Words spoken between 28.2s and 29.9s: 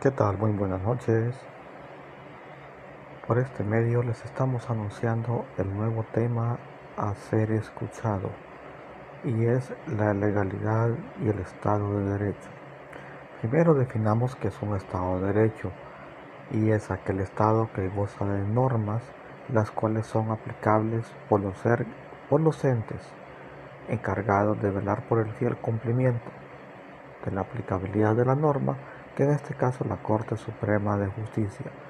la norma que en este caso